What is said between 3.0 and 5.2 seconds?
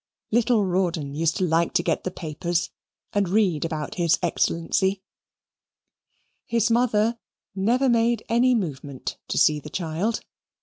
and read about his Excellency.